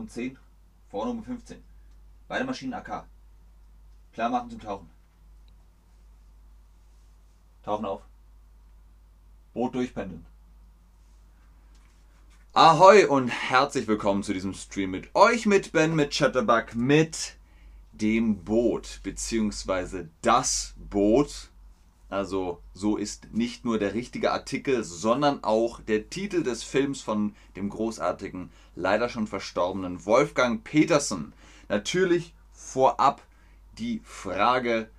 Hinten 0.00 0.02
um 0.02 0.08
10, 0.08 0.38
vorne 0.90 1.10
um 1.10 1.22
15. 1.22 1.62
Beide 2.26 2.44
Maschinen 2.44 2.72
AK. 2.72 3.04
Klar 4.14 4.30
machen 4.30 4.50
zum 4.50 4.60
Tauchen. 4.60 4.88
Tauchen 7.62 7.84
auf. 7.84 8.02
Boot 9.52 9.74
durchpendeln. 9.74 10.24
Ahoi 12.54 13.04
und 13.06 13.28
herzlich 13.28 13.86
willkommen 13.86 14.22
zu 14.22 14.32
diesem 14.32 14.54
Stream 14.54 14.90
mit 14.90 15.14
euch, 15.14 15.44
mit 15.44 15.72
Ben, 15.72 15.94
mit 15.94 16.12
Chatterbug, 16.12 16.74
mit 16.74 17.36
dem 17.92 18.42
Boot, 18.42 19.00
beziehungsweise 19.02 20.08
das 20.22 20.74
Boot. 20.78 21.49
Also 22.10 22.60
so 22.74 22.96
ist 22.96 23.32
nicht 23.32 23.64
nur 23.64 23.78
der 23.78 23.94
richtige 23.94 24.32
Artikel, 24.32 24.82
sondern 24.82 25.44
auch 25.44 25.80
der 25.80 26.10
Titel 26.10 26.42
des 26.42 26.64
Films 26.64 27.00
von 27.00 27.36
dem 27.54 27.68
großartigen, 27.70 28.50
leider 28.74 29.08
schon 29.08 29.28
verstorbenen 29.28 30.04
Wolfgang 30.04 30.64
Petersen. 30.64 31.32
Natürlich 31.68 32.34
vorab 32.52 33.22
die 33.78 34.00
Frage, 34.04 34.90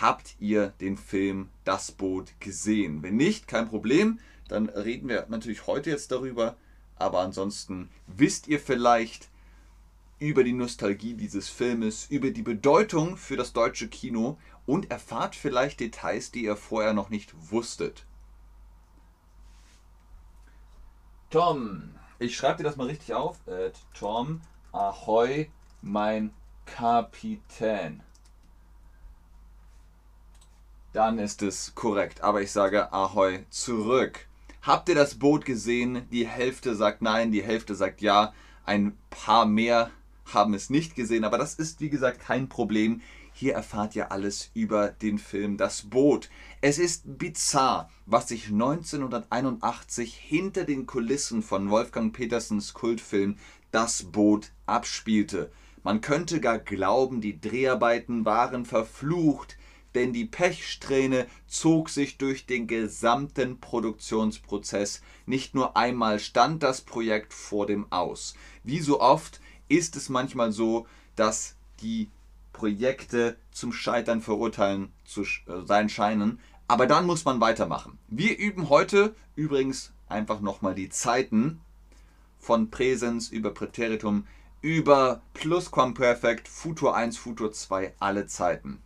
habt 0.00 0.36
ihr 0.40 0.68
den 0.80 0.96
Film 0.96 1.50
Das 1.64 1.92
Boot 1.92 2.32
gesehen? 2.40 3.02
Wenn 3.02 3.16
nicht, 3.16 3.46
kein 3.46 3.68
Problem, 3.68 4.18
dann 4.48 4.70
reden 4.70 5.08
wir 5.08 5.26
natürlich 5.28 5.66
heute 5.66 5.90
jetzt 5.90 6.10
darüber. 6.12 6.56
Aber 6.96 7.20
ansonsten 7.20 7.90
wisst 8.06 8.48
ihr 8.48 8.58
vielleicht 8.58 9.28
über 10.18 10.44
die 10.44 10.52
Nostalgie 10.52 11.14
dieses 11.14 11.48
Filmes, 11.48 12.06
über 12.08 12.30
die 12.30 12.42
Bedeutung 12.42 13.18
für 13.18 13.36
das 13.36 13.52
deutsche 13.52 13.88
Kino 13.88 14.38
und 14.66 14.90
erfahrt 14.90 15.36
vielleicht 15.36 15.80
Details, 15.80 16.30
die 16.30 16.44
ihr 16.44 16.56
vorher 16.56 16.94
noch 16.94 17.10
nicht 17.10 17.34
wusstet. 17.50 18.04
Tom, 21.30 21.90
ich 22.18 22.36
schreibe 22.36 22.58
dir 22.58 22.64
das 22.64 22.76
mal 22.76 22.86
richtig 22.86 23.14
auf. 23.14 23.38
Äh, 23.46 23.72
Tom, 23.92 24.40
ahoi, 24.72 25.50
mein 25.82 26.32
Kapitän. 26.64 28.02
Dann 30.92 31.18
ist 31.18 31.42
es 31.42 31.74
korrekt, 31.74 32.20
aber 32.22 32.40
ich 32.40 32.52
sage 32.52 32.92
ahoi 32.92 33.44
zurück. 33.50 34.28
Habt 34.62 34.88
ihr 34.88 34.94
das 34.94 35.18
Boot 35.18 35.44
gesehen? 35.44 36.08
Die 36.10 36.26
Hälfte 36.26 36.76
sagt 36.76 37.02
nein, 37.02 37.32
die 37.32 37.42
Hälfte 37.42 37.74
sagt 37.74 38.00
ja. 38.00 38.32
Ein 38.64 38.96
paar 39.10 39.44
mehr 39.44 39.90
haben 40.32 40.54
es 40.54 40.70
nicht 40.70 40.94
gesehen, 40.94 41.24
aber 41.24 41.36
das 41.36 41.56
ist 41.56 41.80
wie 41.80 41.90
gesagt 41.90 42.20
kein 42.20 42.48
Problem. 42.48 43.02
Hier 43.44 43.52
erfahrt 43.52 43.94
ihr 43.94 44.10
alles 44.10 44.50
über 44.54 44.88
den 44.88 45.18
Film 45.18 45.58
Das 45.58 45.82
Boot. 45.82 46.30
Es 46.62 46.78
ist 46.78 47.18
bizarr, 47.18 47.90
was 48.06 48.28
sich 48.28 48.46
1981 48.46 50.14
hinter 50.14 50.64
den 50.64 50.86
Kulissen 50.86 51.42
von 51.42 51.68
Wolfgang 51.68 52.14
Petersens 52.14 52.72
Kultfilm 52.72 53.36
Das 53.70 54.04
Boot 54.04 54.52
abspielte. 54.64 55.52
Man 55.82 56.00
könnte 56.00 56.40
gar 56.40 56.58
glauben, 56.58 57.20
die 57.20 57.38
Dreharbeiten 57.38 58.24
waren 58.24 58.64
verflucht, 58.64 59.58
denn 59.94 60.14
die 60.14 60.24
Pechsträhne 60.24 61.26
zog 61.46 61.90
sich 61.90 62.16
durch 62.16 62.46
den 62.46 62.66
gesamten 62.66 63.60
Produktionsprozess. 63.60 65.02
Nicht 65.26 65.54
nur 65.54 65.76
einmal 65.76 66.18
stand 66.18 66.62
das 66.62 66.80
Projekt 66.80 67.34
vor 67.34 67.66
dem 67.66 67.92
Aus. 67.92 68.36
Wie 68.62 68.80
so 68.80 69.02
oft 69.02 69.42
ist 69.68 69.96
es 69.96 70.08
manchmal 70.08 70.50
so, 70.50 70.86
dass 71.14 71.56
die 71.82 72.08
Projekte 72.54 73.36
zum 73.50 73.74
Scheitern 73.74 74.22
verurteilen 74.22 74.90
zu 75.04 75.22
äh, 75.22 75.66
sein 75.66 75.90
scheinen. 75.90 76.40
Aber 76.66 76.86
dann 76.86 77.04
muss 77.04 77.26
man 77.26 77.42
weitermachen. 77.42 77.98
Wir 78.08 78.38
üben 78.38 78.70
heute 78.70 79.14
übrigens 79.36 79.92
einfach 80.08 80.40
nochmal 80.40 80.74
die 80.74 80.88
Zeiten 80.88 81.60
von 82.38 82.70
Präsens 82.70 83.28
über 83.28 83.50
Präteritum 83.50 84.26
über 84.62 85.20
Plusquamperfekt, 85.34 86.48
Futur 86.48 86.96
1, 86.96 87.18
Futur 87.18 87.52
2, 87.52 87.92
alle 87.98 88.26
Zeiten. 88.26 88.80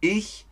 Ich 0.00 0.46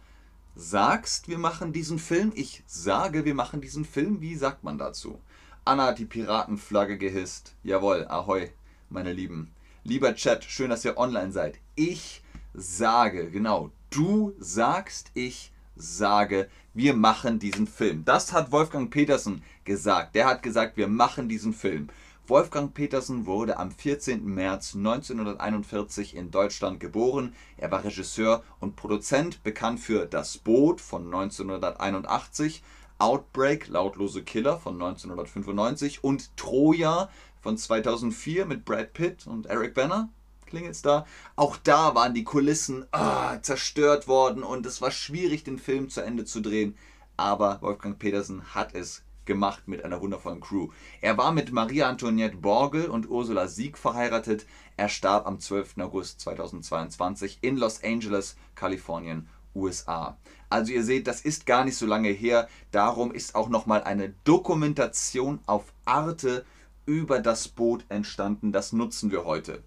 sagst, 0.54 1.26
wir 1.26 1.38
machen 1.38 1.72
diesen 1.72 1.98
Film. 1.98 2.30
Ich 2.36 2.62
sage, 2.68 3.24
wir 3.24 3.34
machen 3.34 3.60
diesen 3.60 3.84
Film. 3.84 4.20
Wie 4.20 4.36
sagt 4.36 4.62
man 4.62 4.78
dazu? 4.78 5.20
Anna 5.64 5.86
hat 5.86 5.98
die 5.98 6.04
Piratenflagge 6.04 6.98
gehisst. 6.98 7.56
Jawohl, 7.64 8.06
ahoi, 8.06 8.52
meine 8.90 9.12
Lieben. 9.12 9.50
Lieber 9.82 10.14
Chat, 10.14 10.44
schön, 10.44 10.70
dass 10.70 10.84
ihr 10.84 10.98
online 10.98 11.32
seid. 11.32 11.58
Ich 11.74 12.22
sage, 12.54 13.30
genau, 13.30 13.70
du 13.90 14.32
sagst, 14.38 15.10
ich 15.14 15.52
sage, 15.76 16.48
wir 16.72 16.94
machen 16.94 17.38
diesen 17.38 17.66
Film. 17.66 18.04
Das 18.04 18.32
hat 18.32 18.52
Wolfgang 18.52 18.90
Petersen 18.90 19.42
gesagt. 19.64 20.14
Der 20.14 20.26
hat 20.26 20.42
gesagt, 20.42 20.76
wir 20.76 20.88
machen 20.88 21.28
diesen 21.28 21.52
Film. 21.52 21.88
Wolfgang 22.26 22.72
Petersen 22.72 23.26
wurde 23.26 23.58
am 23.58 23.70
14. 23.70 24.24
März 24.24 24.74
1941 24.74 26.16
in 26.16 26.30
Deutschland 26.30 26.80
geboren. 26.80 27.34
Er 27.58 27.70
war 27.70 27.84
Regisseur 27.84 28.42
und 28.60 28.76
Produzent, 28.76 29.42
bekannt 29.42 29.80
für 29.80 30.06
Das 30.06 30.38
Boot 30.38 30.80
von 30.80 31.04
1981, 31.04 32.62
Outbreak, 32.98 33.68
Lautlose 33.68 34.22
Killer 34.22 34.58
von 34.58 34.74
1995 34.74 36.02
und 36.02 36.34
Troja 36.36 37.10
von 37.42 37.58
2004 37.58 38.46
mit 38.46 38.64
Brad 38.64 38.94
Pitt 38.94 39.26
und 39.26 39.46
Eric 39.46 39.74
Banner. 39.74 40.08
Klingelt's 40.54 40.82
da? 40.82 41.04
Auch 41.34 41.56
da 41.56 41.96
waren 41.96 42.14
die 42.14 42.22
Kulissen 42.22 42.86
ah, 42.92 43.42
zerstört 43.42 44.06
worden 44.06 44.44
und 44.44 44.64
es 44.66 44.80
war 44.80 44.92
schwierig, 44.92 45.42
den 45.42 45.58
Film 45.58 45.88
zu 45.88 46.00
Ende 46.00 46.24
zu 46.24 46.40
drehen. 46.40 46.76
Aber 47.16 47.60
Wolfgang 47.60 47.98
Petersen 47.98 48.54
hat 48.54 48.72
es 48.72 49.02
gemacht 49.24 49.66
mit 49.66 49.84
einer 49.84 50.00
wundervollen 50.00 50.40
Crew. 50.40 50.68
Er 51.00 51.18
war 51.18 51.32
mit 51.32 51.50
Maria 51.50 51.88
Antoinette 51.88 52.36
Borgel 52.36 52.86
und 52.86 53.10
Ursula 53.10 53.48
Sieg 53.48 53.76
verheiratet. 53.76 54.46
Er 54.76 54.88
starb 54.88 55.26
am 55.26 55.40
12. 55.40 55.78
August 55.78 56.20
2022 56.20 57.38
in 57.40 57.56
Los 57.56 57.82
Angeles, 57.82 58.36
Kalifornien, 58.54 59.28
USA. 59.56 60.18
Also 60.50 60.72
ihr 60.72 60.84
seht, 60.84 61.08
das 61.08 61.22
ist 61.22 61.46
gar 61.46 61.64
nicht 61.64 61.76
so 61.76 61.86
lange 61.86 62.10
her. 62.10 62.48
Darum 62.70 63.10
ist 63.10 63.34
auch 63.34 63.48
noch 63.48 63.66
mal 63.66 63.82
eine 63.82 64.14
Dokumentation 64.22 65.40
auf 65.46 65.72
Arte 65.84 66.46
über 66.86 67.18
das 67.18 67.48
Boot 67.48 67.84
entstanden. 67.88 68.52
Das 68.52 68.72
nutzen 68.72 69.10
wir 69.10 69.24
heute. 69.24 69.64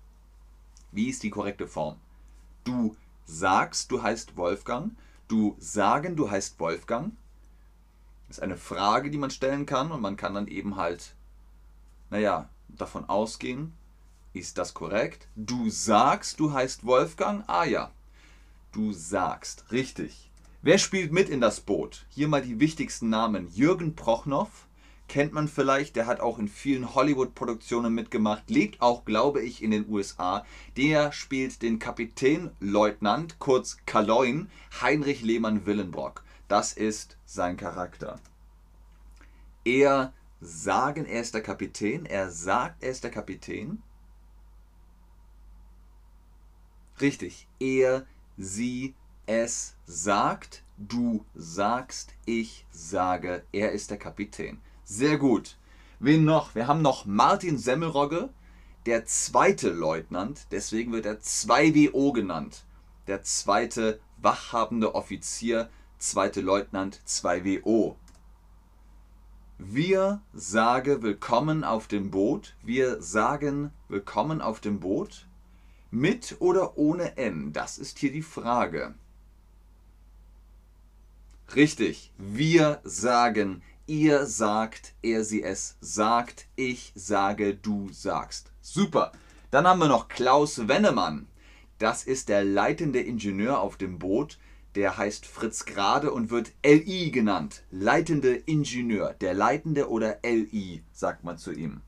Wie 0.91 1.09
ist 1.09 1.23
die 1.23 1.29
korrekte 1.29 1.67
Form? 1.67 1.97
Du 2.63 2.95
sagst, 3.25 3.91
du 3.91 4.01
heißt 4.01 4.37
Wolfgang. 4.37 4.95
Du 5.27 5.55
sagen, 5.59 6.15
du 6.15 6.29
heißt 6.31 6.59
Wolfgang. 6.59 7.13
Das 8.27 8.37
ist 8.37 8.43
eine 8.43 8.57
Frage, 8.57 9.09
die 9.09 9.17
man 9.17 9.31
stellen 9.31 9.65
kann 9.65 9.91
und 9.91 10.01
man 10.01 10.17
kann 10.17 10.33
dann 10.33 10.47
eben 10.47 10.75
halt, 10.75 11.15
naja, 12.09 12.49
davon 12.67 13.07
ausgehen, 13.07 13.73
ist 14.33 14.57
das 14.57 14.73
korrekt? 14.73 15.27
Du 15.35 15.69
sagst, 15.69 16.39
du 16.39 16.53
heißt 16.53 16.85
Wolfgang? 16.85 17.43
Ah 17.47 17.65
ja, 17.65 17.91
du 18.71 18.91
sagst, 18.93 19.71
richtig. 19.71 20.29
Wer 20.61 20.77
spielt 20.77 21.11
mit 21.11 21.29
in 21.29 21.39
das 21.39 21.61
Boot? 21.61 22.05
Hier 22.09 22.27
mal 22.27 22.41
die 22.41 22.59
wichtigsten 22.59 23.09
Namen. 23.09 23.47
Jürgen 23.53 23.95
Prochnow, 23.95 24.49
kennt 25.07 25.33
man 25.33 25.47
vielleicht, 25.47 25.95
der 25.95 26.05
hat 26.05 26.19
auch 26.19 26.39
in 26.39 26.47
vielen 26.47 26.93
Hollywood-Produktionen 26.93 27.93
mitgemacht, 27.93 28.49
lebt 28.49 28.81
auch, 28.81 29.05
glaube 29.05 29.41
ich, 29.41 29.63
in 29.63 29.71
den 29.71 29.89
USA. 29.89 30.45
Der 30.75 31.11
spielt 31.11 31.61
den 31.61 31.79
Kapitänleutnant, 31.79 33.39
kurz 33.39 33.77
Kaloin, 33.85 34.49
Heinrich 34.81 35.21
Lehmann-Willenbrock. 35.21 36.23
Das 36.47 36.73
ist 36.73 37.17
sein 37.25 37.57
Charakter. 37.57 38.19
Er 39.65 40.13
sagen, 40.39 41.05
er 41.05 41.21
ist 41.21 41.33
der 41.33 41.43
Kapitän, 41.43 42.05
er 42.05 42.29
sagt, 42.29 42.83
er 42.83 42.91
ist 42.91 43.03
der 43.03 43.11
Kapitän. 43.11 43.81
Richtig, 47.01 47.47
er, 47.59 48.05
sie, 48.37 48.95
es 49.25 49.75
sagt, 49.85 50.63
du 50.77 51.25
sagst, 51.35 52.13
ich 52.25 52.65
sage, 52.71 53.43
er 53.51 53.71
ist 53.71 53.91
der 53.91 53.97
Kapitän. 53.97 54.61
Sehr 54.89 55.17
gut. 55.17 55.57
Wen 55.99 56.23
noch? 56.23 56.55
Wir 56.55 56.67
haben 56.67 56.81
noch 56.81 57.05
Martin 57.05 57.57
Semmelrogge, 57.57 58.29
der 58.85 59.05
zweite 59.05 59.69
Leutnant, 59.69 60.47
deswegen 60.51 60.93
wird 60.93 61.05
er 61.05 61.19
2WO 61.19 62.13
genannt. 62.13 62.63
Der 63.07 63.21
zweite 63.21 63.99
wachhabende 64.15 64.95
Offizier, 64.95 65.69
zweite 65.97 66.39
Leutnant 66.39 67.01
2WO. 67.05 67.95
Wir 69.57 70.21
sagen 70.33 71.01
willkommen 71.01 71.65
auf 71.65 71.89
dem 71.89 72.09
Boot. 72.09 72.55
Wir 72.63 73.01
sagen 73.01 73.71
willkommen 73.89 74.41
auf 74.41 74.61
dem 74.61 74.79
Boot. 74.79 75.27
Mit 75.91 76.37
oder 76.39 76.77
ohne 76.77 77.17
N? 77.17 77.51
Das 77.51 77.77
ist 77.77 77.99
hier 77.99 78.13
die 78.13 78.21
Frage. 78.21 78.95
Richtig, 81.53 82.13
wir 82.17 82.79
sagen 82.85 83.61
Ihr 83.89 84.25
sagt, 84.25 84.95
er, 85.01 85.23
sie, 85.23 85.41
es 85.41 85.77
sagt, 85.79 86.47
ich 86.57 86.91
sage, 86.93 87.55
du 87.55 87.87
sagst. 87.93 88.51
Super. 88.61 89.13
Dann 89.49 89.65
haben 89.65 89.79
wir 89.79 89.87
noch 89.87 90.09
Klaus 90.09 90.67
Wennemann. 90.67 91.27
Das 91.77 92.03
ist 92.03 92.27
der 92.27 92.43
leitende 92.43 92.99
Ingenieur 92.99 93.61
auf 93.61 93.77
dem 93.77 93.97
Boot. 93.97 94.39
Der 94.75 94.97
heißt 94.97 95.25
Fritz 95.25 95.63
Grade 95.63 96.11
und 96.11 96.31
wird 96.31 96.51
LI 96.65 97.11
genannt. 97.11 97.63
Leitende 97.71 98.35
Ingenieur. 98.35 99.13
Der 99.21 99.33
Leitende 99.33 99.89
oder 99.89 100.17
LI, 100.21 100.83
sagt 100.91 101.23
man 101.23 101.37
zu 101.37 101.53
ihm. 101.53 101.79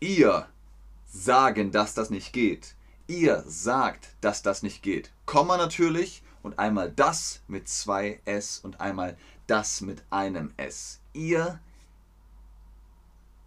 Ihr 0.00 0.46
sagen, 1.06 1.72
dass 1.72 1.94
das 1.94 2.10
nicht 2.10 2.34
geht. 2.34 2.74
Ihr 3.06 3.42
sagt, 3.46 4.10
dass 4.20 4.42
das 4.42 4.62
nicht 4.62 4.82
geht. 4.82 5.10
Komma 5.24 5.56
natürlich 5.56 6.22
und 6.42 6.58
einmal 6.58 6.92
das 6.92 7.40
mit 7.48 7.66
zwei 7.66 8.20
S 8.26 8.58
und 8.58 8.80
einmal 8.82 9.16
das 9.48 9.80
mit 9.80 10.04
einem 10.10 10.52
S. 10.56 11.00
Ihr 11.12 11.58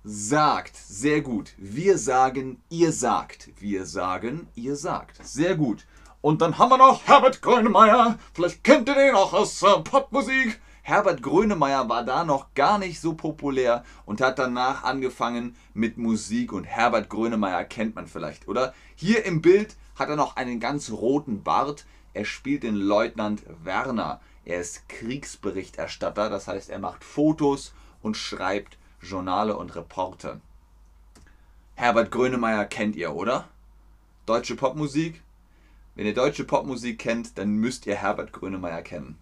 sagt, 0.03 0.75
sehr 0.75 1.21
gut. 1.21 1.53
Wir 1.57 1.97
sagen, 1.97 2.61
ihr 2.69 2.91
sagt. 2.91 3.49
Wir 3.59 3.85
sagen, 3.85 4.47
ihr 4.55 4.75
sagt. 4.75 5.25
Sehr 5.25 5.55
gut. 5.55 5.85
Und 6.21 6.41
dann 6.41 6.57
haben 6.57 6.69
wir 6.69 6.77
noch 6.77 7.07
Herbert 7.07 7.41
Grönemeyer. 7.41 8.17
Vielleicht 8.33 8.63
kennt 8.63 8.89
ihr 8.89 8.95
den 8.95 9.15
auch 9.15 9.33
aus 9.33 9.61
äh, 9.63 9.79
Popmusik. 9.79 10.59
Herbert 10.83 11.21
Grönemeyer 11.21 11.87
war 11.87 12.03
da 12.03 12.23
noch 12.23 12.55
gar 12.55 12.79
nicht 12.79 12.99
so 12.99 13.13
populär 13.13 13.83
und 14.05 14.19
hat 14.19 14.39
danach 14.39 14.83
angefangen 14.83 15.55
mit 15.75 15.99
Musik 15.99 16.51
und 16.51 16.63
Herbert 16.63 17.07
Grönemeyer 17.07 17.63
kennt 17.65 17.93
man 17.93 18.07
vielleicht, 18.07 18.47
oder? 18.47 18.73
Hier 18.95 19.23
im 19.25 19.41
Bild 19.41 19.75
hat 19.95 20.09
er 20.09 20.15
noch 20.15 20.35
einen 20.35 20.59
ganz 20.59 20.89
roten 20.89 21.43
Bart. 21.43 21.85
Er 22.13 22.25
spielt 22.25 22.63
den 22.63 22.75
Leutnant 22.75 23.43
Werner. 23.63 24.19
Er 24.45 24.59
ist 24.59 24.89
Kriegsberichterstatter, 24.89 26.29
das 26.29 26.47
heißt, 26.47 26.69
er 26.69 26.79
macht 26.79 27.03
Fotos 27.03 27.73
und 28.01 28.17
schreibt 28.17 28.77
Journale 29.01 29.57
und 29.57 29.75
Reporte. 29.75 30.41
Herbert 31.75 32.11
Grönemeyer 32.11 32.65
kennt 32.65 32.95
ihr, 32.95 33.13
oder? 33.13 33.47
Deutsche 34.25 34.55
Popmusik? 34.55 35.21
Wenn 35.95 36.05
ihr 36.05 36.13
deutsche 36.13 36.43
Popmusik 36.43 36.99
kennt, 36.99 37.37
dann 37.37 37.55
müsst 37.55 37.85
ihr 37.85 37.95
Herbert 37.95 38.31
Grönemeyer 38.31 38.81
kennen. 38.81 39.17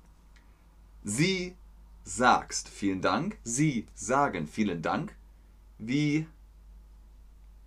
Sie 1.03 1.55
sagst 2.03 2.69
vielen 2.69 3.01
Dank. 3.01 3.37
Sie 3.43 3.87
sagen 3.93 4.47
vielen 4.47 4.81
Dank. 4.81 5.15
Wie, 5.77 6.27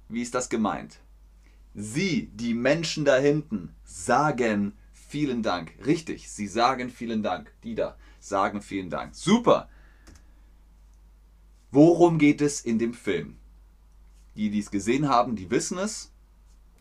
wie 0.09 0.23
ist 0.23 0.35
das 0.35 0.49
gemeint? 0.49 0.99
Sie, 1.75 2.27
die 2.35 2.53
Menschen 2.53 3.05
da 3.05 3.17
hinten, 3.17 3.75
sagen 3.85 4.75
vielen 5.13 5.43
Dank. 5.43 5.75
Richtig, 5.85 6.31
sie 6.31 6.47
sagen 6.49 6.89
vielen 6.89 7.23
Dank. 7.23 7.53
Die 7.65 7.75
da 7.75 7.99
sagen 8.19 8.63
vielen 8.63 8.89
Dank. 8.89 9.15
Super. 9.15 9.69
Worum 11.71 12.17
geht 12.17 12.41
es 12.41 12.63
in 12.63 12.79
dem 12.79 12.95
Film? 12.95 13.37
Die, 14.37 14.49
die 14.49 14.61
es 14.61 14.71
gesehen 14.71 15.11
haben, 15.11 15.37
die 15.37 15.51
wissen 15.51 15.77
es. 15.77 16.13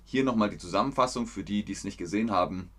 Hier 0.06 0.24
nochmal 0.24 0.50
die 0.50 0.58
Zusammenfassung 0.58 1.28
für 1.28 1.44
die, 1.44 1.66
die 1.66 1.74
es 1.74 1.84
nicht 1.84 1.98
gesehen 1.98 2.32
haben. 2.32 2.70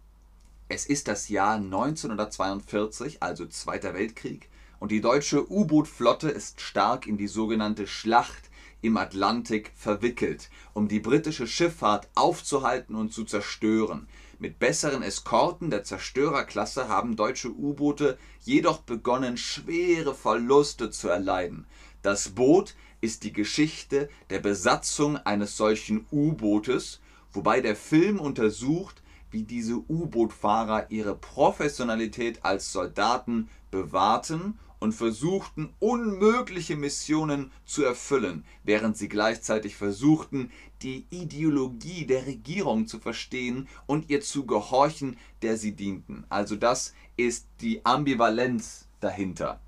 Es 0.68 0.86
ist 0.86 1.06
das 1.06 1.28
Jahr 1.28 1.56
1942, 1.56 3.22
also 3.22 3.44
Zweiter 3.44 3.92
Weltkrieg, 3.92 4.48
und 4.80 4.90
die 4.90 5.02
deutsche 5.02 5.52
U-Boot-Flotte 5.52 6.30
ist 6.30 6.62
stark 6.62 7.06
in 7.06 7.18
die 7.18 7.28
sogenannte 7.28 7.86
Schlacht 7.86 8.48
im 8.82 8.96
Atlantik 8.96 9.72
verwickelt, 9.74 10.50
um 10.74 10.88
die 10.88 11.00
britische 11.00 11.46
Schifffahrt 11.46 12.08
aufzuhalten 12.14 12.94
und 12.94 13.12
zu 13.12 13.24
zerstören. 13.24 14.08
Mit 14.38 14.58
besseren 14.58 15.02
Eskorten 15.02 15.70
der 15.70 15.84
Zerstörerklasse 15.84 16.88
haben 16.88 17.16
deutsche 17.16 17.48
U-Boote 17.48 18.18
jedoch 18.40 18.78
begonnen, 18.78 19.36
schwere 19.36 20.14
Verluste 20.14 20.90
zu 20.90 21.08
erleiden. 21.08 21.66
Das 22.02 22.30
Boot 22.30 22.74
ist 23.00 23.22
die 23.22 23.32
Geschichte 23.32 24.08
der 24.30 24.40
Besatzung 24.40 25.16
eines 25.16 25.56
solchen 25.56 26.06
U-Bootes, 26.10 27.00
wobei 27.32 27.60
der 27.60 27.76
Film 27.76 28.18
untersucht, 28.18 29.02
wie 29.30 29.44
diese 29.44 29.76
U-Boot-Fahrer 29.76 30.90
ihre 30.90 31.14
Professionalität 31.14 32.44
als 32.44 32.72
Soldaten 32.72 33.48
bewahrten 33.70 34.58
und 34.82 34.92
versuchten, 34.92 35.72
unmögliche 35.78 36.74
Missionen 36.74 37.52
zu 37.64 37.84
erfüllen, 37.84 38.44
während 38.64 38.96
sie 38.96 39.08
gleichzeitig 39.08 39.76
versuchten, 39.76 40.50
die 40.82 41.06
Ideologie 41.10 42.04
der 42.04 42.26
Regierung 42.26 42.88
zu 42.88 42.98
verstehen 42.98 43.68
und 43.86 44.10
ihr 44.10 44.22
zu 44.22 44.44
gehorchen, 44.44 45.16
der 45.40 45.56
sie 45.56 45.76
dienten. 45.76 46.24
Also 46.30 46.56
das 46.56 46.94
ist 47.16 47.46
die 47.60 47.86
Ambivalenz 47.86 48.88
dahinter. 48.98 49.60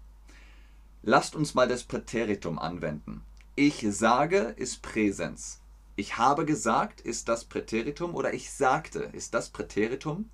Lasst 1.02 1.36
uns 1.36 1.54
mal 1.54 1.68
das 1.68 1.84
Präteritum 1.84 2.58
anwenden. 2.58 3.22
Ich 3.54 3.86
sage 3.88 4.54
ist 4.56 4.82
Präsens. 4.82 5.60
Ich 5.94 6.18
habe 6.18 6.44
gesagt 6.44 7.00
ist 7.00 7.28
das 7.28 7.44
Präteritum 7.44 8.16
oder 8.16 8.34
ich 8.34 8.50
sagte 8.50 9.10
ist 9.12 9.32
das 9.32 9.50
Präteritum? 9.50 10.28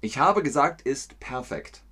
Ich 0.00 0.18
habe 0.18 0.44
gesagt 0.44 0.82
ist 0.82 1.18
perfekt. 1.18 1.82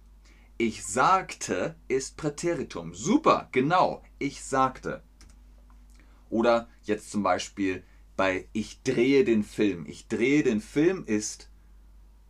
Ich 0.58 0.86
sagte 0.86 1.74
ist 1.88 2.16
Präteritum. 2.16 2.94
Super, 2.94 3.48
genau. 3.50 4.02
Ich 4.18 4.44
sagte. 4.44 5.02
Oder 6.30 6.68
jetzt 6.84 7.10
zum 7.10 7.24
Beispiel 7.24 7.82
bei 8.16 8.48
Ich 8.52 8.82
drehe 8.82 9.24
den 9.24 9.42
Film. 9.42 9.86
Ich 9.86 10.06
drehe 10.06 10.44
den 10.44 10.60
Film 10.60 11.04
ist 11.04 11.50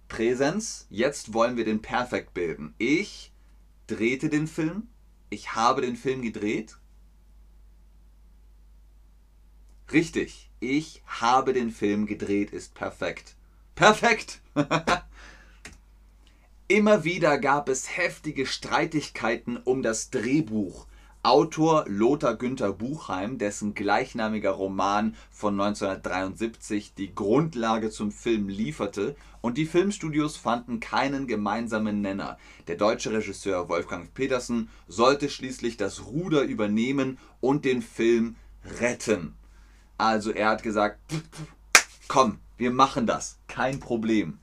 Präsens. 0.08 0.86
Jetzt 0.88 1.34
wollen 1.34 1.58
wir 1.58 1.66
den 1.66 1.82
Perfekt 1.82 2.32
bilden. 2.32 2.74
Ich 2.78 3.34
drehte 3.86 4.30
den 4.30 4.46
Film. 4.46 4.88
Ich 5.28 5.54
habe 5.54 5.82
den 5.82 5.96
Film 5.96 6.22
gedreht. 6.22 6.78
Richtig. 9.92 10.50
Ich 10.58 11.02
habe 11.06 11.52
den 11.52 11.70
Film 11.70 12.06
gedreht 12.06 12.50
ist 12.50 12.74
perfekt. 12.74 13.36
Perfekt! 13.74 14.40
Immer 16.68 17.04
wieder 17.04 17.38
gab 17.38 17.68
es 17.68 17.96
heftige 17.96 18.44
Streitigkeiten 18.44 19.56
um 19.56 19.84
das 19.84 20.10
Drehbuch. 20.10 20.88
Autor 21.22 21.84
Lothar 21.86 22.34
Günther 22.34 22.72
Buchheim, 22.72 23.38
dessen 23.38 23.74
gleichnamiger 23.74 24.50
Roman 24.50 25.14
von 25.30 25.60
1973 25.60 26.94
die 26.94 27.14
Grundlage 27.14 27.90
zum 27.90 28.10
Film 28.10 28.48
lieferte, 28.48 29.14
und 29.42 29.58
die 29.58 29.66
Filmstudios 29.66 30.36
fanden 30.36 30.80
keinen 30.80 31.28
gemeinsamen 31.28 32.00
Nenner. 32.00 32.36
Der 32.66 32.74
deutsche 32.74 33.12
Regisseur 33.12 33.68
Wolfgang 33.68 34.12
Petersen 34.12 34.68
sollte 34.88 35.30
schließlich 35.30 35.76
das 35.76 36.06
Ruder 36.06 36.42
übernehmen 36.42 37.18
und 37.40 37.64
den 37.64 37.80
Film 37.80 38.34
retten. 38.80 39.34
Also 39.98 40.32
er 40.32 40.48
hat 40.48 40.64
gesagt, 40.64 40.98
komm, 42.08 42.40
wir 42.56 42.72
machen 42.72 43.06
das, 43.06 43.38
kein 43.46 43.78
Problem. 43.78 44.40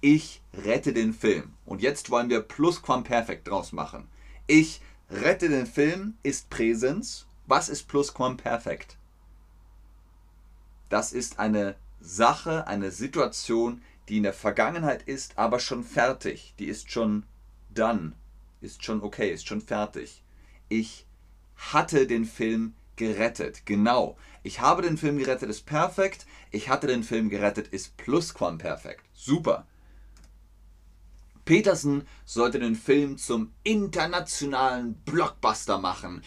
Ich 0.00 0.40
rette 0.54 0.92
den 0.92 1.12
Film. 1.12 1.54
Und 1.66 1.82
jetzt 1.82 2.10
wollen 2.10 2.30
wir 2.30 2.40
Plusquamperfekt 2.40 3.48
draus 3.48 3.72
machen. 3.72 4.08
Ich 4.46 4.80
Rette 5.12 5.48
den 5.48 5.66
Film 5.66 6.14
ist 6.22 6.50
Präsens. 6.50 7.26
Was 7.46 7.68
ist 7.68 7.88
Plusquamperfekt? 7.88 8.96
Das 10.88 11.12
ist 11.12 11.40
eine 11.40 11.74
Sache, 12.00 12.68
eine 12.68 12.92
Situation, 12.92 13.82
die 14.08 14.18
in 14.18 14.22
der 14.22 14.32
Vergangenheit 14.32 15.02
ist, 15.02 15.36
aber 15.36 15.58
schon 15.58 15.82
fertig. 15.82 16.54
Die 16.60 16.66
ist 16.66 16.92
schon 16.92 17.24
done, 17.74 18.12
ist 18.60 18.84
schon 18.84 19.02
okay, 19.02 19.32
ist 19.32 19.48
schon 19.48 19.60
fertig. 19.60 20.22
Ich 20.68 21.06
hatte 21.56 22.06
den 22.06 22.24
Film 22.24 22.74
gerettet. 22.94 23.66
Genau. 23.66 24.16
Ich 24.44 24.60
habe 24.60 24.82
den 24.82 24.96
Film 24.96 25.18
gerettet 25.18 25.50
ist 25.50 25.66
perfekt. 25.66 26.24
Ich 26.52 26.68
hatte 26.68 26.86
den 26.86 27.02
Film 27.02 27.30
gerettet 27.30 27.66
ist 27.68 27.96
Plusquamperfekt. 27.96 29.04
Super. 29.12 29.66
Peterson 31.50 32.04
sollte 32.24 32.60
den 32.60 32.76
Film 32.76 33.18
zum 33.18 33.50
internationalen 33.64 34.94
Blockbuster 35.04 35.78
machen. 35.78 36.22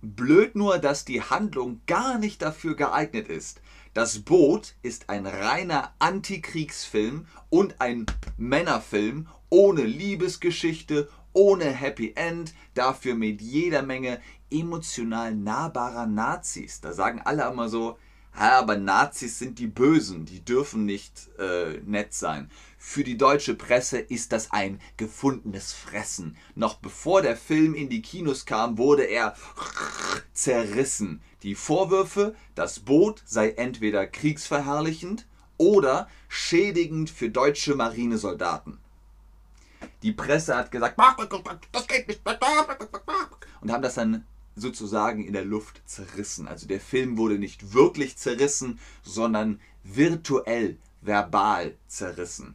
Blöd 0.00 0.56
nur, 0.56 0.78
dass 0.78 1.04
die 1.04 1.20
Handlung 1.20 1.82
gar 1.86 2.16
nicht 2.16 2.40
dafür 2.40 2.74
geeignet 2.74 3.28
ist. 3.28 3.60
Das 3.92 4.20
Boot 4.20 4.74
ist 4.80 5.10
ein 5.10 5.26
reiner 5.26 5.92
Antikriegsfilm 5.98 7.26
und 7.50 7.78
ein 7.82 8.06
Männerfilm 8.38 9.28
ohne 9.50 9.82
Liebesgeschichte, 9.82 11.10
ohne 11.34 11.66
Happy 11.66 12.14
End, 12.16 12.54
dafür 12.72 13.16
mit 13.16 13.42
jeder 13.42 13.82
Menge 13.82 14.18
emotional 14.50 15.34
nahbarer 15.34 16.06
Nazis. 16.06 16.80
Da 16.80 16.94
sagen 16.94 17.20
alle 17.22 17.46
immer 17.50 17.68
so, 17.68 17.98
aber 18.38 18.76
Nazis 18.76 19.38
sind 19.38 19.58
die 19.58 19.66
Bösen, 19.66 20.24
die 20.24 20.44
dürfen 20.44 20.86
nicht 20.86 21.28
äh, 21.38 21.80
nett 21.84 22.14
sein. 22.14 22.48
Für 22.78 23.02
die 23.02 23.18
deutsche 23.18 23.54
Presse 23.54 23.98
ist 23.98 24.30
das 24.30 24.52
ein 24.52 24.80
gefundenes 24.96 25.72
Fressen. 25.72 26.36
Noch 26.54 26.76
bevor 26.76 27.20
der 27.20 27.36
Film 27.36 27.74
in 27.74 27.88
die 27.88 28.00
Kinos 28.00 28.46
kam, 28.46 28.78
wurde 28.78 29.02
er 29.02 29.34
zerrissen. 30.34 31.20
Die 31.42 31.56
Vorwürfe, 31.56 32.36
das 32.54 32.78
Boot 32.78 33.22
sei 33.26 33.50
entweder 33.50 34.06
kriegsverherrlichend 34.06 35.26
oder 35.56 36.08
schädigend 36.28 37.10
für 37.10 37.30
deutsche 37.30 37.74
Marinesoldaten. 37.74 38.78
Die 40.02 40.12
Presse 40.12 40.56
hat 40.56 40.70
gesagt, 40.70 40.96
das 41.72 41.88
geht 41.88 42.06
nicht. 42.06 42.20
Und 43.60 43.72
haben 43.72 43.82
das 43.82 43.94
dann 43.94 44.24
sozusagen 44.60 45.24
in 45.24 45.32
der 45.32 45.44
Luft 45.44 45.82
zerrissen. 45.86 46.48
Also 46.48 46.66
der 46.66 46.80
Film 46.80 47.16
wurde 47.16 47.38
nicht 47.38 47.72
wirklich 47.72 48.16
zerrissen, 48.16 48.78
sondern 49.02 49.60
virtuell, 49.84 50.76
verbal 51.00 51.76
zerrissen. 51.86 52.54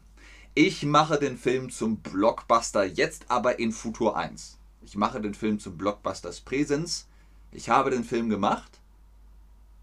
Ich 0.55 0.83
mache 0.83 1.17
den 1.17 1.38
Film 1.38 1.72
zum 1.72 1.98
Blockbuster, 1.98 2.86
jetzt 2.86 3.25
aber 3.29 3.60
in 3.60 3.72
Futur 3.72 4.15
1. 4.15 4.60
Ich 4.86 4.95
mache 4.95 5.22
den 5.22 5.33
Film 5.33 5.60
zum 5.60 5.77
Blockbusters 5.77 6.41
Präsens. 6.41 7.07
Ich 7.51 7.69
habe 7.69 7.89
den 7.89 8.03
Film 8.03 8.29
gemacht. 8.29 8.79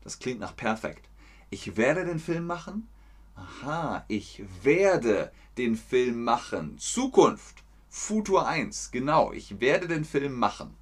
Das 0.04 0.18
klingt 0.18 0.40
nach 0.40 0.54
perfekt. 0.54 1.08
Ich 1.50 1.76
werde 1.76 2.04
den 2.04 2.18
Film 2.18 2.46
machen. 2.46 2.86
Aha, 3.34 4.04
ich 4.08 4.42
werde 4.62 5.32
den 5.56 5.76
Film 5.76 6.22
machen. 6.22 6.78
Zukunft. 6.78 7.64
Futur 7.88 8.46
1. 8.46 8.90
Genau, 8.92 9.32
ich 9.32 9.58
werde 9.60 9.88
den 9.88 10.04
Film 10.04 10.34
machen. 10.34 10.76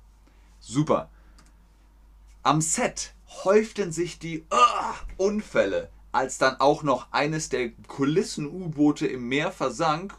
Super. 0.60 1.08
Am 2.48 2.62
Set 2.62 3.12
häuften 3.44 3.92
sich 3.92 4.18
die 4.18 4.46
uh, 4.50 4.94
Unfälle, 5.18 5.90
als 6.12 6.38
dann 6.38 6.58
auch 6.60 6.82
noch 6.82 7.12
eines 7.12 7.50
der 7.50 7.68
Kulissen-U-Boote 7.68 9.06
im 9.06 9.28
Meer 9.28 9.52
versank, 9.52 10.16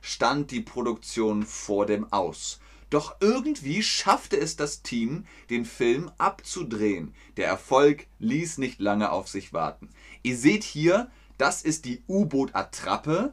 stand 0.00 0.50
die 0.50 0.60
Produktion 0.60 1.44
vor 1.44 1.86
dem 1.86 2.12
Aus. 2.12 2.58
Doch 2.90 3.14
irgendwie 3.20 3.84
schaffte 3.84 4.36
es 4.36 4.56
das 4.56 4.82
Team, 4.82 5.26
den 5.48 5.64
Film 5.64 6.10
abzudrehen. 6.18 7.14
Der 7.36 7.46
Erfolg 7.46 8.08
ließ 8.18 8.58
nicht 8.58 8.80
lange 8.80 9.12
auf 9.12 9.28
sich 9.28 9.52
warten. 9.52 9.90
Ihr 10.24 10.36
seht 10.36 10.64
hier, 10.64 11.08
das 11.36 11.62
ist 11.62 11.84
die 11.84 12.02
U-Boot-Attrappe. 12.08 13.32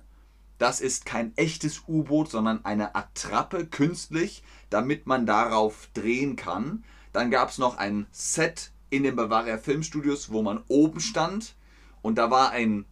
Das 0.60 0.80
ist 0.80 1.08
kein 1.08 1.36
echtes 1.38 1.86
U-Boot, 1.88 2.30
sondern 2.30 2.64
eine 2.66 2.94
Attrappe 2.94 3.66
künstlich, 3.66 4.44
damit 4.70 5.08
man 5.08 5.26
darauf 5.26 5.90
drehen 5.96 6.36
kann. 6.36 6.84
Dann 7.16 7.32
gab 7.32 7.50
es 7.50 7.60
noch 7.60 7.78
ein 7.78 8.08
Set 8.12 8.72
in 8.90 9.04
den 9.04 9.16
Bavaria 9.16 9.58
Filmstudios, 9.58 10.34
wo 10.34 10.42
man 10.42 10.62
oben 10.68 11.00
stand. 11.00 11.56
Und 12.02 12.18
da 12.18 12.30
war 12.30 12.50
ein 12.50 12.84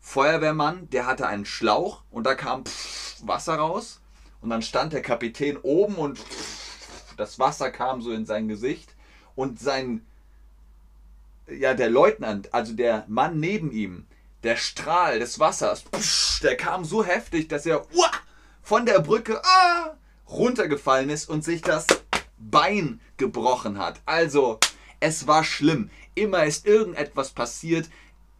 Feuerwehrmann, 0.00 0.90
der 0.90 1.06
hatte 1.06 1.26
einen 1.26 1.46
Schlauch 1.46 2.02
und 2.10 2.24
da 2.24 2.34
kam 2.34 2.64
Wasser 3.22 3.54
raus. 3.54 4.02
Und 4.42 4.50
dann 4.50 4.60
stand 4.60 4.92
der 4.92 5.00
Kapitän 5.00 5.56
oben 5.56 5.94
und 5.94 6.20
das 7.16 7.38
Wasser 7.38 7.70
kam 7.70 8.02
so 8.02 8.12
in 8.12 8.26
sein 8.26 8.48
Gesicht. 8.48 8.94
Und 9.34 9.58
sein, 9.58 10.04
ja, 11.48 11.72
der 11.72 11.88
Leutnant, 11.88 12.52
also 12.52 12.74
der 12.74 13.06
Mann 13.08 13.40
neben 13.40 13.72
ihm, 13.72 14.04
der 14.42 14.56
Strahl 14.56 15.20
des 15.20 15.38
Wassers, 15.38 15.84
der 16.42 16.58
kam 16.58 16.84
so 16.84 17.02
heftig, 17.02 17.48
dass 17.48 17.64
er 17.64 17.86
von 18.62 18.84
der 18.84 18.98
Brücke 18.98 19.42
ah, 19.42 19.96
runtergefallen 20.28 21.08
ist 21.08 21.30
und 21.30 21.42
sich 21.42 21.62
das 21.62 21.86
Bein 22.50 23.00
gebrochen 23.16 23.78
hat. 23.78 24.00
Also, 24.06 24.58
es 25.00 25.26
war 25.26 25.44
schlimm. 25.44 25.90
Immer 26.14 26.44
ist 26.44 26.66
irgendetwas 26.66 27.30
passiert. 27.30 27.88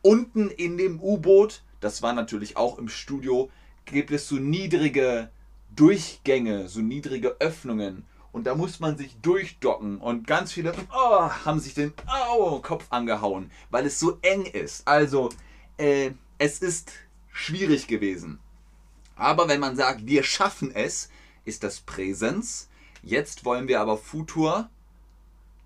Unten 0.02 0.50
in 0.50 0.76
dem 0.76 1.00
U-Boot, 1.00 1.62
das 1.80 2.02
war 2.02 2.12
natürlich 2.12 2.56
auch 2.56 2.78
im 2.78 2.88
Studio, 2.88 3.50
gibt 3.84 4.10
es 4.10 4.28
so 4.28 4.36
niedrige 4.36 5.30
Durchgänge, 5.74 6.68
so 6.68 6.80
niedrige 6.80 7.36
Öffnungen. 7.40 8.04
Und 8.32 8.46
da 8.46 8.54
muss 8.54 8.80
man 8.80 8.96
sich 8.96 9.16
durchdocken. 9.22 9.98
Und 9.98 10.26
ganz 10.26 10.52
viele 10.52 10.74
oh, 10.92 11.30
haben 11.44 11.60
sich 11.60 11.74
den 11.74 11.92
oh, 12.32 12.60
Kopf 12.60 12.86
angehauen, 12.90 13.50
weil 13.70 13.86
es 13.86 14.00
so 14.00 14.18
eng 14.22 14.44
ist. 14.44 14.86
Also, 14.86 15.28
äh, 15.76 16.10
es 16.38 16.58
ist 16.58 16.92
schwierig 17.32 17.86
gewesen. 17.86 18.38
Aber 19.16 19.48
wenn 19.48 19.60
man 19.60 19.76
sagt, 19.76 20.06
wir 20.06 20.24
schaffen 20.24 20.72
es, 20.74 21.10
ist 21.44 21.62
das 21.62 21.80
Präsens. 21.80 22.68
Jetzt 23.06 23.44
wollen 23.44 23.68
wir 23.68 23.82
aber 23.82 23.98
Futur 23.98 24.70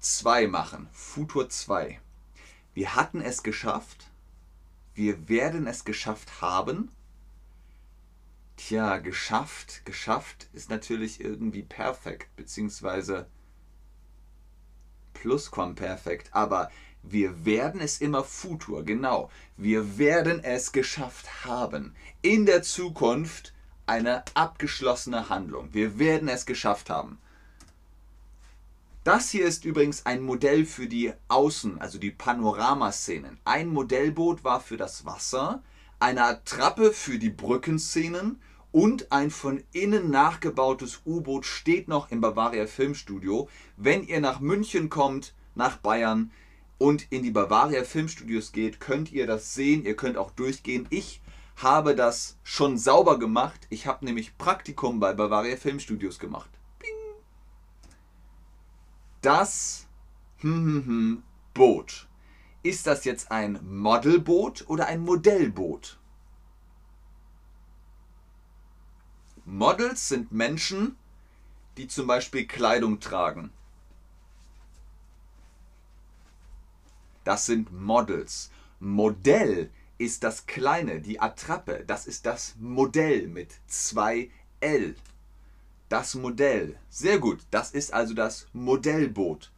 2 0.00 0.48
machen. 0.48 0.88
Futur 0.92 1.48
2. 1.48 2.00
Wir 2.74 2.96
hatten 2.96 3.20
es 3.20 3.44
geschafft. 3.44 4.10
Wir 4.94 5.28
werden 5.28 5.68
es 5.68 5.84
geschafft 5.84 6.40
haben. 6.40 6.90
Tja, 8.56 8.98
geschafft, 8.98 9.84
geschafft 9.84 10.48
ist 10.52 10.68
natürlich 10.68 11.20
irgendwie 11.20 11.62
perfekt, 11.62 12.34
beziehungsweise 12.34 13.28
Plusquamperfekt, 15.14 16.34
aber 16.34 16.72
wir 17.04 17.44
werden 17.44 17.80
es 17.80 18.00
immer 18.00 18.24
Futur, 18.24 18.82
genau. 18.82 19.30
Wir 19.56 19.96
werden 19.96 20.42
es 20.42 20.72
geschafft 20.72 21.44
haben. 21.44 21.94
In 22.20 22.46
der 22.46 22.64
Zukunft 22.64 23.54
eine 23.86 24.24
abgeschlossene 24.34 25.28
Handlung. 25.28 25.72
Wir 25.72 26.00
werden 26.00 26.28
es 26.28 26.44
geschafft 26.44 26.90
haben. 26.90 27.20
Das 29.08 29.30
hier 29.30 29.46
ist 29.46 29.64
übrigens 29.64 30.04
ein 30.04 30.20
Modell 30.20 30.66
für 30.66 30.86
die 30.86 31.14
Außen, 31.28 31.80
also 31.80 31.98
die 31.98 32.10
Panoramaszenen. 32.10 33.38
Ein 33.42 33.68
Modellboot 33.68 34.44
war 34.44 34.60
für 34.60 34.76
das 34.76 35.06
Wasser, 35.06 35.62
eine 35.98 36.24
Attrappe 36.24 36.92
für 36.92 37.18
die 37.18 37.30
Brückenszenen 37.30 38.38
und 38.70 39.10
ein 39.10 39.30
von 39.30 39.64
innen 39.72 40.10
nachgebautes 40.10 41.00
U-Boot 41.06 41.46
steht 41.46 41.88
noch 41.88 42.10
im 42.10 42.20
Bavaria 42.20 42.66
Filmstudio. 42.66 43.48
Wenn 43.78 44.06
ihr 44.06 44.20
nach 44.20 44.40
München 44.40 44.90
kommt, 44.90 45.32
nach 45.54 45.78
Bayern 45.78 46.30
und 46.76 47.06
in 47.08 47.22
die 47.22 47.30
Bavaria 47.30 47.84
Filmstudios 47.84 48.52
geht, 48.52 48.78
könnt 48.78 49.10
ihr 49.10 49.26
das 49.26 49.54
sehen. 49.54 49.86
Ihr 49.86 49.96
könnt 49.96 50.18
auch 50.18 50.32
durchgehen. 50.32 50.86
Ich 50.90 51.22
habe 51.56 51.94
das 51.94 52.36
schon 52.42 52.76
sauber 52.76 53.18
gemacht. 53.18 53.68
Ich 53.70 53.86
habe 53.86 54.04
nämlich 54.04 54.36
Praktikum 54.36 55.00
bei 55.00 55.14
Bavaria 55.14 55.56
Filmstudios 55.56 56.18
gemacht. 56.18 56.57
Das 59.20 59.86
hm, 60.38 60.64
hm, 60.64 60.86
hm, 60.86 61.22
Boot. 61.54 62.06
Ist 62.62 62.86
das 62.86 63.04
jetzt 63.04 63.30
ein 63.30 63.58
Modelboot 63.64 64.64
oder 64.68 64.86
ein 64.86 65.00
Modellboot? 65.00 65.98
Models 69.44 70.08
sind 70.08 70.30
Menschen, 70.30 70.96
die 71.76 71.88
zum 71.88 72.06
Beispiel 72.06 72.46
Kleidung 72.46 73.00
tragen. 73.00 73.50
Das 77.24 77.46
sind 77.46 77.72
Models. 77.72 78.50
Modell 78.78 79.70
ist 79.96 80.22
das 80.22 80.46
kleine, 80.46 81.00
die 81.00 81.20
Attrappe. 81.20 81.84
Das 81.86 82.06
ist 82.06 82.26
das 82.26 82.54
Modell 82.58 83.26
mit 83.26 83.54
zwei 83.66 84.30
L. 84.60 84.94
Das 85.88 86.14
Modell. 86.14 86.76
Sehr 86.90 87.18
gut. 87.18 87.40
Das 87.50 87.70
ist 87.70 87.92
also 87.92 88.14
das 88.14 88.46
Modellboot. 88.52 89.50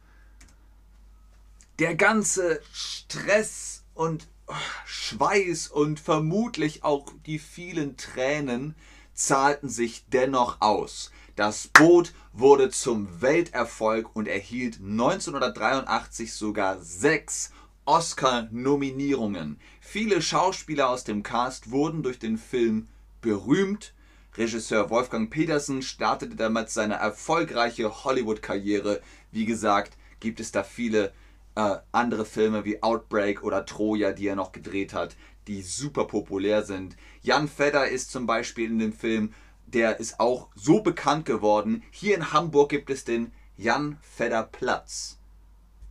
Der 1.79 1.95
ganze 1.95 2.61
Stress 2.71 3.83
und 3.93 4.27
oh, 4.47 4.53
Schweiß 4.85 5.67
und 5.67 5.99
vermutlich 5.99 6.83
auch 6.83 7.11
die 7.25 7.39
vielen 7.39 7.97
Tränen 7.97 8.75
zahlten 9.13 9.69
sich 9.69 10.05
dennoch 10.07 10.61
aus. 10.61 11.11
Das 11.35 11.67
Boot 11.67 12.13
wurde 12.33 12.69
zum 12.69 13.21
Welterfolg 13.21 14.15
und 14.15 14.27
erhielt 14.27 14.79
1983 14.79 16.33
sogar 16.33 16.79
sechs 16.81 17.51
Oscar-Nominierungen. 17.85 19.59
Viele 19.79 20.21
Schauspieler 20.21 20.89
aus 20.89 21.03
dem 21.03 21.23
Cast 21.23 21.71
wurden 21.71 22.03
durch 22.03 22.19
den 22.19 22.37
Film 22.37 22.87
berühmt. 23.21 23.93
Regisseur 24.37 24.89
Wolfgang 24.89 25.29
Petersen 25.29 25.81
startete 25.81 26.35
damit 26.35 26.69
seine 26.69 26.95
erfolgreiche 26.95 28.03
Hollywood-Karriere. 28.05 29.01
Wie 29.31 29.45
gesagt, 29.45 29.97
gibt 30.21 30.39
es 30.39 30.51
da 30.53 30.63
viele 30.63 31.11
äh, 31.55 31.77
andere 31.91 32.23
Filme 32.23 32.63
wie 32.63 32.81
Outbreak 32.81 33.43
oder 33.43 33.65
Troja, 33.65 34.13
die 34.13 34.27
er 34.27 34.37
noch 34.37 34.53
gedreht 34.53 34.93
hat, 34.93 35.17
die 35.47 35.61
super 35.61 36.05
populär 36.05 36.63
sind. 36.63 36.95
Jan 37.21 37.49
Fedder 37.49 37.89
ist 37.89 38.11
zum 38.11 38.25
Beispiel 38.25 38.69
in 38.69 38.79
dem 38.79 38.93
Film, 38.93 39.33
der 39.67 39.99
ist 39.99 40.19
auch 40.19 40.47
so 40.55 40.81
bekannt 40.81 41.25
geworden. 41.25 41.83
Hier 41.91 42.15
in 42.15 42.31
Hamburg 42.31 42.69
gibt 42.69 42.89
es 42.89 43.03
den 43.03 43.33
Jan 43.57 43.97
Fedder 44.01 44.43
Platz, 44.43 45.19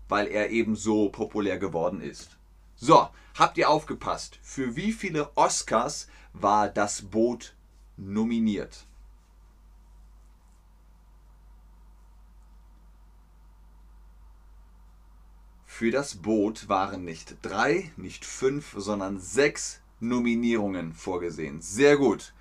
weil 0.09 0.29
er 0.29 0.51
eben 0.51 0.77
so 0.77 1.11
populär 1.11 1.59
geworden 1.59 2.01
ist. 2.01 2.39
So, 2.75 3.09
habt 3.35 3.59
ihr 3.59 3.69
aufgepasst? 3.69 4.39
Für 4.43 4.77
wie 4.77 4.93
viele 4.93 5.31
Oscars 5.37 6.09
war 6.33 6.69
das 6.69 7.03
Boot 7.03 7.55
nominiert? 8.01 8.87
Für 15.67 15.91
das 15.91 16.17
Boot 16.17 16.69
waren 16.69 17.05
nicht 17.05 17.37
drei, 17.43 17.91
nicht 17.97 18.25
fünf, 18.25 18.75
sondern 18.77 19.19
sechs 19.19 19.81
Nominierungen 20.01 20.93
vorgesehen. 20.93 21.63
Sehr 21.63 21.97
gut. 21.97 22.35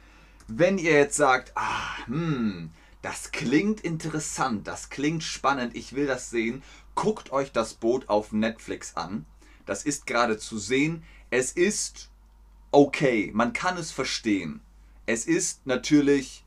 Wenn 0.48 0.78
ihr 0.78 0.92
jetzt 0.92 1.16
sagt, 1.16 1.54
ah, 1.56 2.06
hm, 2.08 2.72
das 3.02 3.32
klingt 3.32 3.82
interessant, 3.82 4.68
das 4.68 4.90
klingt 4.90 5.24
spannend, 5.24 5.76
ich 5.76 5.94
will 5.94 6.06
das 6.06 6.30
sehen, 6.30 6.64
guckt 6.96 7.32
euch 7.32 7.54
das 7.54 7.76
Boot 7.76 8.10
auf 8.10 8.34
Netflix 8.34 8.98
an. 8.98 9.26
Das 9.66 9.84
ist 9.84 10.06
gerade 10.06 10.38
zu 10.38 10.58
sehen. 10.58 11.04
Es 11.30 11.52
ist 11.52 12.10
okay, 12.72 13.32
man 13.34 13.54
kann 13.54 13.78
es 13.78 13.92
verstehen. 13.92 14.62
Es 15.10 15.26
ist 15.26 15.66
natürlich 15.66 16.46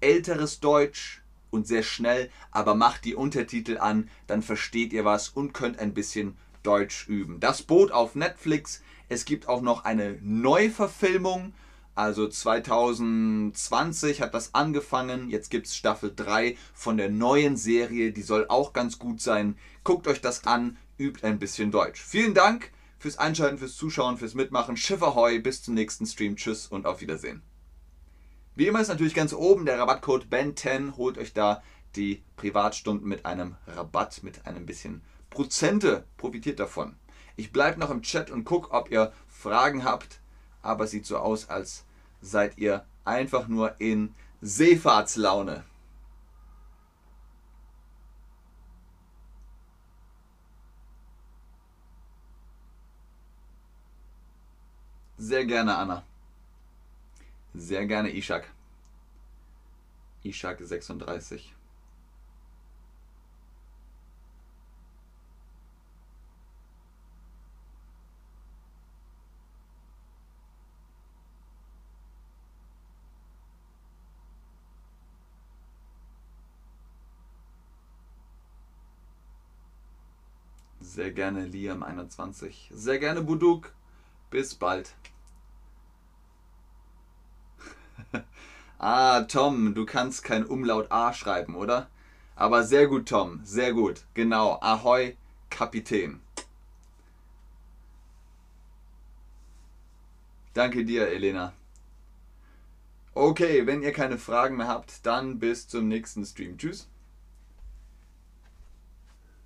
älteres 0.00 0.58
Deutsch, 0.58 1.22
und 1.52 1.68
sehr 1.68 1.84
schnell, 1.84 2.28
aber 2.50 2.74
macht 2.74 3.04
die 3.04 3.14
Untertitel 3.14 3.78
an, 3.78 4.10
dann 4.26 4.42
versteht 4.42 4.92
ihr 4.92 5.04
was 5.04 5.28
und 5.28 5.54
könnt 5.54 5.78
ein 5.78 5.94
bisschen 5.94 6.36
Deutsch 6.64 7.06
üben. 7.06 7.38
Das 7.38 7.62
Boot 7.62 7.92
auf 7.92 8.16
Netflix. 8.16 8.82
Es 9.08 9.24
gibt 9.24 9.48
auch 9.48 9.62
noch 9.62 9.84
eine 9.84 10.18
Neuverfilmung 10.22 11.54
Also 11.94 12.26
2020 12.26 14.20
hat 14.20 14.34
das 14.34 14.52
angefangen. 14.56 15.30
Jetzt 15.30 15.48
gibt 15.48 15.68
es 15.68 15.76
Staffel 15.76 16.12
3 16.16 16.56
von 16.72 16.96
der 16.96 17.08
neuen 17.08 17.56
Serie. 17.56 18.10
Die 18.10 18.22
soll 18.22 18.46
auch 18.48 18.72
ganz 18.72 18.98
gut 18.98 19.20
sein. 19.20 19.56
Guckt 19.84 20.08
euch 20.08 20.20
das 20.20 20.44
an, 20.44 20.76
übt 20.98 21.24
ein 21.24 21.38
bisschen 21.38 21.70
Deutsch. 21.70 22.02
Vielen 22.02 22.34
Dank 22.34 22.72
fürs 22.98 23.18
Einschalten, 23.18 23.58
fürs 23.58 23.76
Zuschauen, 23.76 24.18
fürs 24.18 24.34
Mitmachen. 24.34 24.76
Schiff 24.76 25.04
Ahoi, 25.04 25.38
bis 25.38 25.62
zum 25.62 25.74
nächsten 25.74 26.06
Stream. 26.06 26.34
Tschüss 26.34 26.66
und 26.66 26.84
auf 26.84 27.00
Wiedersehen. 27.00 27.42
Wie 28.56 28.68
immer 28.68 28.80
ist 28.80 28.88
natürlich 28.88 29.14
ganz 29.14 29.32
oben 29.32 29.66
der 29.66 29.80
Rabattcode 29.80 30.26
BEN10. 30.26 30.96
Holt 30.96 31.18
euch 31.18 31.32
da 31.32 31.62
die 31.96 32.22
Privatstunden 32.36 33.08
mit 33.08 33.26
einem 33.26 33.56
Rabatt, 33.66 34.22
mit 34.22 34.46
einem 34.46 34.64
bisschen 34.64 35.02
Prozente. 35.30 36.04
Profitiert 36.16 36.60
davon. 36.60 36.94
Ich 37.34 37.52
bleibe 37.52 37.80
noch 37.80 37.90
im 37.90 38.02
Chat 38.02 38.30
und 38.30 38.44
gucke, 38.44 38.70
ob 38.70 38.92
ihr 38.92 39.12
Fragen 39.26 39.82
habt. 39.82 40.20
Aber 40.62 40.84
es 40.84 40.92
sieht 40.92 41.04
so 41.04 41.18
aus, 41.18 41.48
als 41.48 41.84
seid 42.20 42.56
ihr 42.58 42.86
einfach 43.04 43.48
nur 43.48 43.80
in 43.80 44.14
Seefahrtslaune. 44.40 45.64
Sehr 55.18 55.44
gerne, 55.44 55.76
Anna. 55.76 56.04
Sehr 57.54 57.86
gerne, 57.86 58.10
Ishak. 58.10 58.48
Ishak 60.24 60.60
36. 60.60 61.54
Sehr 80.80 81.10
gerne 81.12 81.46
Liam21. 81.46 82.52
Sehr 82.70 82.98
gerne 82.98 83.22
Buduk. 83.22 83.72
Bis 84.30 84.54
bald. 84.54 84.94
ah, 88.78 89.22
Tom, 89.22 89.74
du 89.74 89.86
kannst 89.86 90.24
kein 90.24 90.44
Umlaut 90.44 90.90
A 90.90 91.12
schreiben, 91.12 91.54
oder? 91.54 91.88
Aber 92.36 92.64
sehr 92.64 92.86
gut, 92.88 93.08
Tom. 93.08 93.40
Sehr 93.44 93.72
gut. 93.72 94.04
Genau. 94.14 94.58
Ahoi, 94.60 95.16
Kapitän. 95.50 96.20
Danke 100.52 100.84
dir, 100.84 101.08
Elena. 101.08 101.52
Okay, 103.14 103.66
wenn 103.66 103.82
ihr 103.82 103.92
keine 103.92 104.18
Fragen 104.18 104.56
mehr 104.56 104.68
habt, 104.68 105.06
dann 105.06 105.38
bis 105.38 105.68
zum 105.68 105.88
nächsten 105.88 106.24
Stream. 106.24 106.58
Tschüss. 106.58 106.88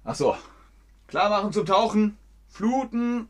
Achso. 0.05 0.37
Klar 1.07 1.29
machen 1.29 1.53
zum 1.53 1.67
Tauchen. 1.67 2.17
Fluten. 2.49 3.29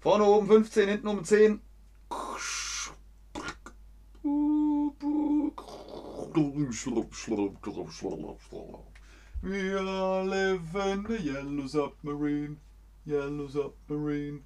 Vorne 0.00 0.24
oben 0.24 0.46
15, 0.46 0.88
hinten 0.88 1.08
oben 1.08 1.24
10. 1.24 1.60
We 6.36 6.42
all 9.74 10.24
live 10.24 10.76
in 10.76 11.02
the 11.04 11.18
yellow 11.18 11.66
submarine. 11.66 12.60
Yellow 13.06 13.48
submarine. 13.48 14.42